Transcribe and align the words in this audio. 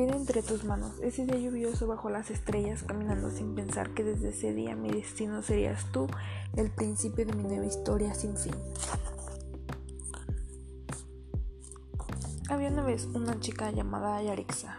vida 0.00 0.16
entre 0.16 0.42
tus 0.42 0.64
manos. 0.64 0.98
Ese 1.02 1.26
día 1.26 1.36
lluvioso 1.36 1.86
bajo 1.86 2.08
las 2.08 2.30
estrellas, 2.30 2.82
caminando 2.84 3.30
sin 3.30 3.54
pensar 3.54 3.90
que 3.90 4.02
desde 4.02 4.30
ese 4.30 4.54
día 4.54 4.74
mi 4.74 4.90
destino 4.90 5.42
serías 5.42 5.84
tú, 5.92 6.06
el 6.56 6.70
principio 6.70 7.26
de 7.26 7.34
mi 7.34 7.42
nueva 7.42 7.66
historia 7.66 8.14
sin 8.14 8.36
fin. 8.36 8.54
Había 12.48 12.70
una 12.70 12.82
vez 12.82 13.06
una 13.14 13.38
chica 13.40 13.70
llamada 13.70 14.22
Yarixa. 14.22 14.78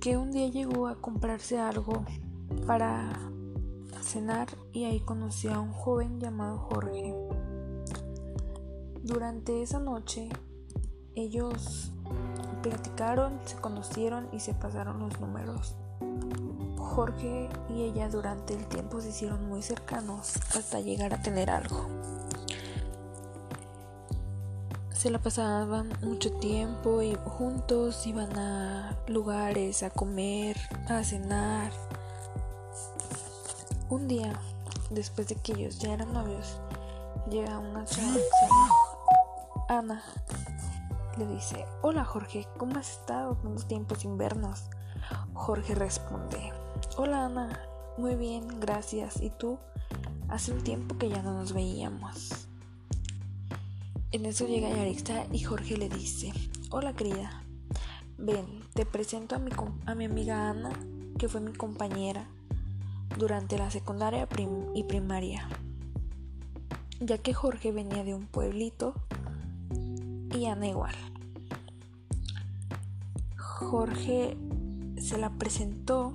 que 0.00 0.16
un 0.16 0.32
día 0.32 0.48
llegó 0.48 0.88
a 0.88 0.96
comprarse 0.96 1.60
algo 1.60 2.04
para 2.66 3.12
cenar 4.00 4.48
y 4.72 4.82
ahí 4.82 4.98
conoció 4.98 5.54
a 5.54 5.60
un 5.60 5.70
joven 5.70 6.18
llamado 6.18 6.58
Jorge. 6.58 7.14
Durante 9.02 9.62
esa 9.62 9.80
noche 9.80 10.28
ellos 11.16 11.90
platicaron, 12.62 13.40
se 13.44 13.56
conocieron 13.56 14.28
y 14.32 14.38
se 14.38 14.54
pasaron 14.54 15.00
los 15.00 15.18
números. 15.20 15.74
Jorge 16.78 17.48
y 17.68 17.82
ella 17.82 18.08
durante 18.08 18.54
el 18.54 18.64
tiempo 18.66 19.00
se 19.00 19.08
hicieron 19.08 19.48
muy 19.48 19.60
cercanos 19.60 20.36
hasta 20.56 20.78
llegar 20.78 21.12
a 21.14 21.20
tener 21.20 21.50
algo. 21.50 21.88
Se 24.92 25.10
la 25.10 25.18
pasaban 25.18 25.92
mucho 26.02 26.30
tiempo 26.34 27.02
y 27.02 27.16
juntos 27.24 28.06
iban 28.06 28.38
a 28.38 28.96
lugares 29.08 29.82
a 29.82 29.90
comer, 29.90 30.56
a 30.88 31.02
cenar. 31.02 31.72
Un 33.90 34.06
día, 34.06 34.32
después 34.90 35.26
de 35.26 35.34
que 35.34 35.54
ellos 35.54 35.80
ya 35.80 35.94
eran 35.94 36.12
novios, 36.12 36.60
llega 37.28 37.58
una 37.58 37.84
chava 37.84 38.14
Ana. 39.78 40.02
Le 41.16 41.26
dice, 41.26 41.66
hola 41.82 42.04
Jorge, 42.04 42.46
¿cómo 42.56 42.78
has 42.78 42.98
estado 42.98 43.36
tanto 43.36 43.66
tiempo 43.66 43.94
sin 43.94 44.16
vernos? 44.16 44.64
Jorge 45.34 45.74
responde, 45.74 46.52
hola 46.96 47.26
Ana, 47.26 47.60
muy 47.98 48.14
bien, 48.14 48.60
gracias. 48.60 49.20
¿Y 49.20 49.30
tú? 49.30 49.58
Hace 50.28 50.52
un 50.52 50.62
tiempo 50.62 50.96
que 50.96 51.08
ya 51.08 51.22
no 51.22 51.34
nos 51.34 51.52
veíamos. 51.52 52.48
En 54.10 54.26
eso 54.26 54.46
llega 54.46 54.70
Yarixa 54.70 55.26
y 55.32 55.40
Jorge 55.40 55.76
le 55.76 55.88
dice, 55.88 56.32
hola 56.70 56.92
querida, 56.92 57.42
ven, 58.18 58.46
te 58.74 58.86
presento 58.86 59.36
a 59.36 59.38
mi, 59.38 59.50
a 59.86 59.94
mi 59.94 60.04
amiga 60.04 60.50
Ana, 60.50 60.72
que 61.18 61.28
fue 61.28 61.40
mi 61.40 61.52
compañera 61.52 62.26
durante 63.18 63.58
la 63.58 63.70
secundaria 63.70 64.28
y 64.74 64.84
primaria, 64.84 65.48
ya 67.00 67.18
que 67.18 67.34
Jorge 67.34 67.72
venía 67.72 68.04
de 68.04 68.14
un 68.14 68.26
pueblito 68.26 68.94
y 70.32 70.46
Ana 70.46 70.66
igual. 70.68 70.94
Jorge 73.36 74.36
se 74.98 75.18
la 75.18 75.30
presentó 75.30 76.14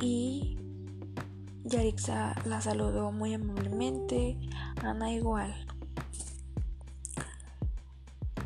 y 0.00 0.56
Yarixa 1.64 2.34
la 2.44 2.60
saludó 2.60 3.12
muy 3.12 3.34
amablemente, 3.34 4.38
Ana 4.82 5.12
igual. 5.12 5.54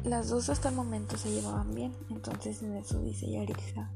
Las 0.05 0.31
dos 0.31 0.49
hasta 0.49 0.71
el 0.71 0.75
momento 0.75 1.17
se 1.17 1.31
llevaban 1.31 1.75
bien, 1.75 1.95
entonces 2.11 2.63
en 2.63 2.77
eso 2.77 3.01
dice 3.03 3.31
Yarixa, 3.31 3.91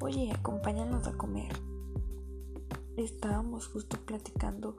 oye, 0.00 0.32
acompáñanos 0.32 1.06
a 1.06 1.12
comer. 1.12 1.52
Estábamos 2.96 3.68
justo 3.68 3.96
platicando 4.04 4.76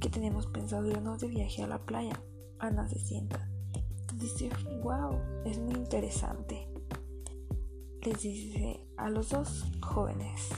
que 0.00 0.08
teníamos 0.08 0.46
pensado 0.46 0.88
irnos 0.88 1.20
de 1.20 1.28
viaje 1.28 1.62
a 1.62 1.66
la 1.66 1.78
playa. 1.78 2.22
Ana 2.58 2.88
se 2.88 2.98
sienta. 2.98 3.48
Dice, 4.14 4.50
wow, 4.82 5.18
es 5.44 5.58
muy 5.58 5.74
interesante. 5.74 6.68
Les 8.02 8.20
dice 8.20 8.86
a 8.96 9.10
los 9.10 9.30
dos 9.30 9.64
jóvenes. 9.80 10.48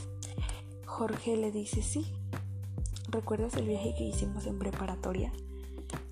Jorge 0.87 1.37
le 1.37 1.51
dice, 1.51 1.83
sí, 1.83 2.15
¿Recuerdas 3.15 3.55
el 3.55 3.69
viaje 3.69 3.95
que 3.97 4.03
hicimos 4.03 4.45
en 4.47 4.59
preparatoria? 4.59 5.33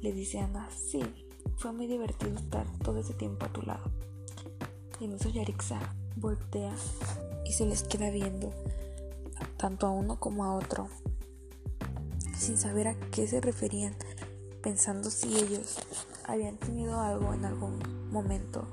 Le 0.02 0.12
dice 0.12 0.38
Ana, 0.38 0.68
sí, 0.70 1.02
fue 1.56 1.72
muy 1.72 1.88
divertido 1.88 2.36
estar 2.36 2.64
todo 2.84 2.98
ese 3.00 3.12
tiempo 3.12 3.44
a 3.44 3.48
tu 3.48 3.60
lado. 3.62 3.90
Y 5.00 5.06
en 5.06 5.18
Yarixa 5.18 5.80
voltea 6.14 6.72
y 7.44 7.52
se 7.54 7.66
les 7.66 7.82
queda 7.82 8.10
viendo, 8.10 8.52
tanto 9.62 9.86
a 9.86 9.90
uno 9.90 10.18
como 10.18 10.44
a 10.44 10.54
otro, 10.56 10.88
sin 12.36 12.58
saber 12.58 12.88
a 12.88 12.98
qué 13.12 13.28
se 13.28 13.40
referían, 13.40 13.94
pensando 14.60 15.08
si 15.08 15.36
ellos 15.36 15.78
habían 16.26 16.56
tenido 16.56 17.00
algo 17.00 17.32
en 17.32 17.44
algún 17.44 17.78
momento 18.10 18.66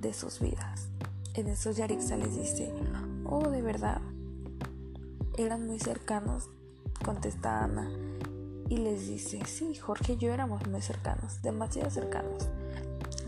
de 0.00 0.12
sus 0.12 0.40
vidas. 0.40 0.88
En 1.34 1.46
eso 1.46 1.70
Yarixa 1.70 2.16
les 2.16 2.34
dice, 2.34 2.74
oh, 3.24 3.50
de 3.50 3.62
verdad, 3.62 4.00
eran 5.38 5.64
muy 5.64 5.78
cercanos 5.78 6.50
contesta 7.04 7.62
Ana 7.62 7.88
y 8.68 8.78
les 8.78 9.06
dice, 9.06 9.44
sí, 9.46 9.76
Jorge 9.76 10.14
y 10.14 10.16
yo 10.16 10.32
éramos 10.32 10.66
muy 10.66 10.82
cercanos, 10.82 11.40
demasiado 11.42 11.88
cercanos. 11.88 12.48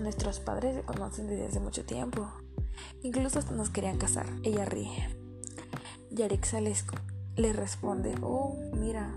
Nuestros 0.01 0.41
padres 0.41 0.75
se 0.75 0.83
conocen 0.83 1.29
desde 1.29 1.47
hace 1.47 1.61
mucho 1.61 1.85
tiempo. 1.85 2.29
Incluso 3.03 3.39
hasta 3.39 3.53
nos 3.53 3.71
querían 3.71 3.99
casar. 3.99 4.27
Ella 4.43 4.65
ríe. 4.65 5.24
Yarixa 6.11 6.61
les, 6.61 6.85
le 7.37 7.53
responde, 7.53 8.15
oh, 8.23 8.57
mira, 8.77 9.13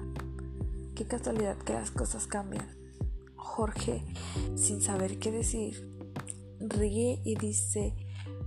qué 0.95 1.05
casualidad 1.05 1.57
que 1.57 1.73
las 1.73 1.91
cosas 1.91 2.27
cambian. 2.27 2.67
Jorge, 3.35 4.03
sin 4.55 4.81
saber 4.81 5.19
qué 5.19 5.31
decir, 5.31 5.89
ríe 6.59 7.21
y 7.23 7.35
dice, 7.35 7.93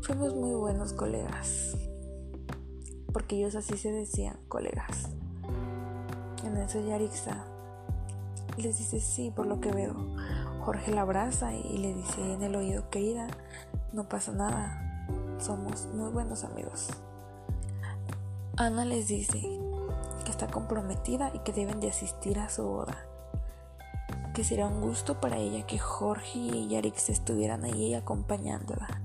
fuimos 0.02 0.34
muy 0.34 0.54
buenos 0.54 0.92
colegas. 0.92 1.76
Porque 3.12 3.36
ellos 3.36 3.54
así 3.54 3.76
se 3.76 3.92
decían, 3.92 4.38
colegas. 4.48 5.08
En 6.44 6.56
eso 6.56 6.84
Yarixa 6.84 7.44
les 8.56 8.78
dice 8.78 9.00
sí, 9.00 9.30
por 9.30 9.46
lo 9.46 9.60
que 9.60 9.72
veo. 9.72 9.94
Jorge 10.60 10.92
la 10.92 11.02
abraza 11.02 11.54
y 11.54 11.78
le 11.78 11.94
dice 11.94 12.34
en 12.34 12.42
el 12.42 12.54
oído, 12.54 12.90
querida, 12.90 13.28
no 13.92 14.08
pasa 14.08 14.32
nada, 14.32 15.06
somos 15.40 15.86
muy 15.86 16.10
buenos 16.10 16.44
amigos. 16.44 16.90
Ana 18.60 18.84
les 18.84 19.08
dice 19.08 19.40
que 20.22 20.30
está 20.30 20.48
comprometida 20.48 21.30
y 21.32 21.38
que 21.38 21.54
deben 21.54 21.80
de 21.80 21.88
asistir 21.88 22.38
a 22.38 22.50
su 22.50 22.62
boda. 22.62 23.06
Que 24.34 24.44
será 24.44 24.66
un 24.66 24.82
gusto 24.82 25.18
para 25.18 25.38
ella 25.38 25.66
que 25.66 25.78
Jorge 25.78 26.38
y 26.38 26.68
Yarix 26.68 27.08
estuvieran 27.08 27.64
ahí 27.64 27.94
acompañándola. 27.94 29.00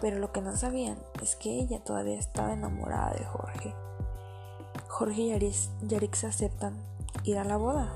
Pero 0.00 0.20
lo 0.20 0.30
que 0.30 0.40
no 0.40 0.56
sabían 0.56 0.98
es 1.20 1.34
que 1.34 1.50
ella 1.50 1.82
todavía 1.82 2.16
estaba 2.16 2.52
enamorada 2.52 3.14
de 3.14 3.24
Jorge 3.24 3.74
Jorge 4.86 5.22
y 5.22 5.88
Yarix 5.88 6.22
aceptan 6.22 6.76
ir 7.24 7.38
a 7.38 7.44
la 7.44 7.56
boda. 7.56 7.92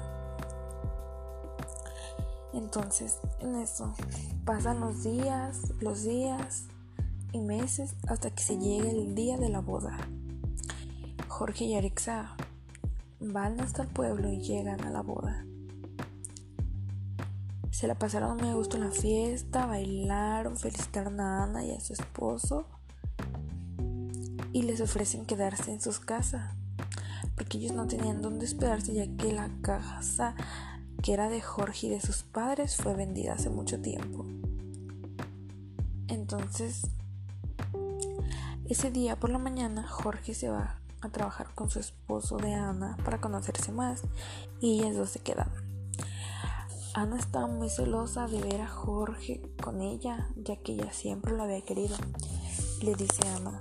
Entonces, 2.52 3.20
en 3.38 3.54
eso 3.54 3.94
pasan 4.44 4.80
los 4.80 5.04
días, 5.04 5.70
los 5.78 6.02
días 6.02 6.66
y 7.32 7.40
meses 7.40 7.94
hasta 8.06 8.30
que 8.30 8.42
se 8.42 8.58
llegue 8.58 8.90
el 8.90 9.14
día 9.14 9.38
de 9.38 9.48
la 9.48 9.60
boda. 9.60 9.96
Jorge 11.28 11.64
y 11.64 11.74
Arixa 11.74 12.36
van 13.20 13.60
hasta 13.60 13.82
el 13.82 13.88
pueblo 13.88 14.30
y 14.30 14.40
llegan 14.40 14.80
a 14.82 14.90
la 14.90 15.02
boda. 15.02 15.44
Se 17.70 17.86
la 17.86 17.94
pasaron 17.94 18.36
muy 18.36 18.48
a 18.48 18.54
gusto 18.54 18.76
en 18.76 18.84
la 18.84 18.90
fiesta, 18.90 19.66
bailaron, 19.66 20.56
felicitaron 20.56 21.20
a 21.20 21.44
Ana 21.44 21.64
y 21.64 21.72
a 21.72 21.80
su 21.80 21.92
esposo 21.92 22.66
y 24.52 24.62
les 24.62 24.80
ofrecen 24.80 25.24
quedarse 25.24 25.72
en 25.72 25.80
sus 25.80 26.00
casas 26.00 26.54
porque 27.40 27.56
ellos 27.56 27.72
no 27.72 27.86
tenían 27.86 28.20
dónde 28.20 28.44
esperarse 28.44 28.92
ya 28.92 29.06
que 29.16 29.32
la 29.32 29.48
casa 29.62 30.34
que 31.02 31.14
era 31.14 31.30
de 31.30 31.40
Jorge 31.40 31.86
y 31.86 31.90
de 31.90 32.00
sus 32.02 32.22
padres 32.22 32.76
fue 32.76 32.94
vendida 32.94 33.32
hace 33.32 33.48
mucho 33.48 33.80
tiempo. 33.80 34.26
Entonces, 36.08 36.82
ese 38.72 38.92
día 38.92 39.16
por 39.16 39.30
la 39.30 39.38
mañana 39.38 39.86
Jorge 39.88 40.32
se 40.32 40.48
va 40.48 40.78
a 41.00 41.08
trabajar 41.08 41.48
con 41.56 41.70
su 41.70 41.80
esposo 41.80 42.36
de 42.36 42.54
Ana 42.54 42.96
para 43.04 43.20
conocerse 43.20 43.72
más 43.72 44.02
y 44.60 44.78
ellas 44.78 44.96
dos 44.96 45.10
se 45.10 45.18
quedan. 45.18 45.50
Ana 46.94 47.18
estaba 47.18 47.48
muy 47.48 47.68
celosa 47.68 48.28
de 48.28 48.40
ver 48.40 48.60
a 48.60 48.68
Jorge 48.68 49.42
con 49.60 49.80
ella, 49.80 50.28
ya 50.36 50.56
que 50.56 50.72
ella 50.72 50.92
siempre 50.92 51.36
lo 51.36 51.42
había 51.42 51.62
querido. 51.62 51.96
Le 52.80 52.94
dice 52.94 53.26
a 53.26 53.36
Ana, 53.36 53.60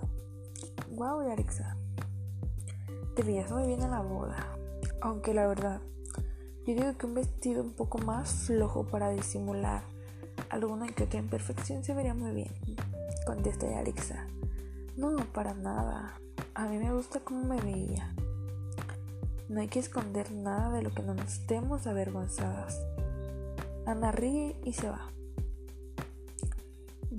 wow, 0.91 1.27
Yarixa, 1.27 1.75
te 3.15 3.23
veías 3.23 3.51
muy 3.51 3.65
bien 3.65 3.81
en 3.81 3.91
la 3.91 4.01
boda. 4.01 4.47
Aunque 5.01 5.33
la 5.33 5.47
verdad, 5.47 5.81
yo 6.67 6.75
digo 6.75 6.97
que 6.99 7.07
un 7.07 7.15
vestido 7.15 7.63
un 7.63 7.73
poco 7.73 7.97
más 7.97 8.31
flojo 8.31 8.85
para 8.85 9.09
disimular 9.09 9.81
alguna 10.51 10.87
que 10.87 11.05
otra 11.05 11.19
imperfección 11.19 11.83
se 11.83 11.95
vería 11.95 12.13
muy 12.13 12.31
bien. 12.31 12.53
Contesta 13.25 13.67
Yarixa. 13.67 14.27
No, 14.99 15.15
para 15.31 15.53
nada. 15.53 16.19
A 16.53 16.67
mí 16.67 16.77
me 16.77 16.93
gusta 16.93 17.21
cómo 17.21 17.45
me 17.45 17.61
veía. 17.61 18.13
No 19.47 19.61
hay 19.61 19.69
que 19.69 19.79
esconder 19.79 20.29
nada 20.33 20.73
de 20.73 20.81
lo 20.81 20.91
que 20.91 21.03
no 21.03 21.13
nos 21.13 21.35
estemos 21.35 21.87
avergonzadas. 21.87 22.77
Ana 23.85 24.11
ríe 24.11 24.59
y 24.65 24.73
se 24.73 24.89
va. 24.89 25.09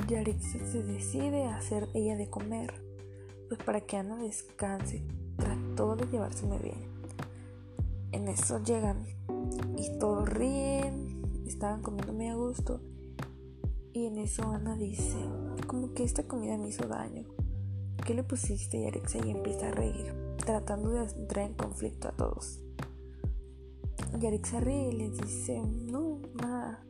Yarixa 0.09 0.59
se 0.71 0.82
decide 0.82 1.47
a 1.47 1.56
hacer 1.56 1.88
ella 1.94 2.17
de 2.17 2.29
comer, 2.29 2.75
pues 3.49 3.62
para 3.62 3.81
que 3.81 3.97
Ana 3.97 4.17
descanse. 4.17 5.03
Trató 5.38 5.97
de 5.97 6.05
llevarse 6.05 6.44
muy 6.44 6.59
bien. 6.59 6.85
En 8.12 8.29
eso 8.29 8.62
llegan 8.62 9.06
y 9.79 9.99
todos 9.99 10.29
ríen, 10.29 11.23
estaban 11.47 11.81
comiendo 11.81 12.12
muy 12.12 12.29
a 12.29 12.35
gusto. 12.35 12.83
Y 13.94 14.05
en 14.05 14.19
eso 14.19 14.50
Ana 14.50 14.76
dice, 14.76 15.17
como 15.67 15.94
que 15.94 16.05
esta 16.05 16.25
comida 16.25 16.59
me 16.59 16.69
hizo 16.69 16.87
daño. 16.87 17.40
¿Qué 18.05 18.14
le 18.14 18.23
pusiste? 18.25 18.79
Y 18.79 19.31
empieza 19.31 19.69
a 19.69 19.73
reír, 19.73 20.14
tratando 20.44 20.91
de 20.91 21.05
entrar 21.05 21.47
en 21.47 21.55
conflicto 21.55 22.08
a 22.08 22.12
todos. 22.12 22.61
Y 24.20 24.26
Alexa 24.26 24.61
ríe 24.61 24.88
y 24.88 24.93
les 24.93 25.19
dice, 25.19 25.61
no, 25.61 26.20
nada. 26.35 26.85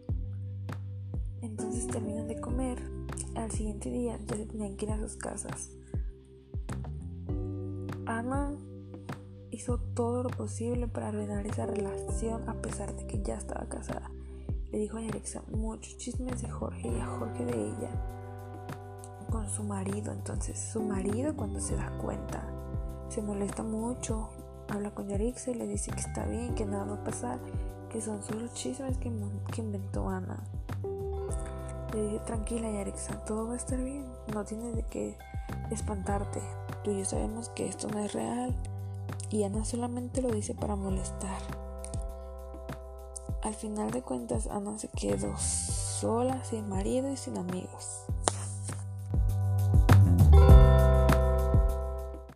Entonces 1.42 1.86
terminan 1.86 2.28
de 2.28 2.40
comer. 2.40 2.80
Al 3.34 3.50
siguiente 3.50 3.90
día 3.90 4.18
ya 4.26 4.36
se 4.36 4.46
tenían 4.46 4.76
que 4.76 4.86
ir 4.86 4.92
a 4.92 4.98
sus 4.98 5.16
casas. 5.16 5.70
Ana 8.06 8.56
hizo 9.50 9.78
todo 9.94 10.22
lo 10.22 10.30
posible 10.30 10.88
para 10.88 11.08
arruinar 11.08 11.46
esa 11.46 11.66
relación 11.66 12.48
a 12.48 12.60
pesar 12.62 12.94
de 12.94 13.06
que 13.06 13.22
ya 13.22 13.36
estaba 13.36 13.68
casada. 13.68 14.10
Le 14.72 14.78
dijo 14.78 14.96
a 14.96 15.00
Alexa 15.00 15.42
muchos 15.50 15.96
chismes 15.98 16.42
de 16.42 16.50
Jorge 16.50 16.88
y 16.88 17.00
a 17.00 17.06
Jorge 17.06 17.44
de 17.44 17.68
ella 17.68 17.90
con 19.30 19.48
su 19.48 19.62
marido. 19.62 20.12
Entonces 20.12 20.58
su 20.58 20.82
marido 20.82 21.34
cuando 21.36 21.60
se 21.60 21.76
da 21.76 21.90
cuenta 21.98 22.42
se 23.10 23.22
molesta 23.22 23.64
mucho, 23.64 24.28
habla 24.68 24.92
con 24.92 25.08
Yarixa 25.08 25.50
y 25.50 25.54
le 25.54 25.66
dice 25.66 25.90
que 25.90 26.00
está 26.00 26.26
bien, 26.26 26.54
que 26.54 26.64
nada 26.64 26.84
va 26.84 26.94
a 26.94 27.04
pasar, 27.04 27.40
que 27.90 28.00
son 28.00 28.22
solo 28.22 28.46
chismes 28.54 28.98
que, 28.98 29.08
inventó 29.58 30.08
Ana. 30.08 30.38
Le 31.92 32.02
dice 32.04 32.20
tranquila 32.24 32.70
Yarixa, 32.70 33.24
todo 33.24 33.48
va 33.48 33.54
a 33.54 33.56
estar 33.56 33.82
bien, 33.82 34.06
no 34.32 34.44
tienes 34.44 34.76
de 34.76 34.84
qué 34.84 35.18
espantarte. 35.72 36.40
Tú 36.84 36.92
y 36.92 37.00
yo 37.00 37.04
sabemos 37.04 37.48
que 37.48 37.66
esto 37.66 37.88
no 37.88 37.98
es 37.98 38.12
real 38.12 38.54
y 39.28 39.42
Ana 39.42 39.64
solamente 39.64 40.22
lo 40.22 40.30
dice 40.30 40.54
para 40.54 40.76
molestar. 40.76 41.40
Al 43.42 43.54
final 43.54 43.90
de 43.90 44.02
cuentas, 44.02 44.46
Ana 44.46 44.78
se 44.78 44.88
quedó 44.88 45.36
sola, 45.36 46.44
sin 46.44 46.68
marido 46.68 47.10
y 47.10 47.16
sin 47.16 47.38
amigos. 47.38 48.04